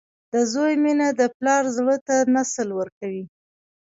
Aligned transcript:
•د 0.33 0.35
زوی 0.53 0.73
مینه 0.83 1.07
د 1.19 1.21
پلار 1.37 1.63
زړۀ 1.75 1.97
ته 2.07 2.15
تسل 2.33 2.67
ورکوي. 2.79 3.23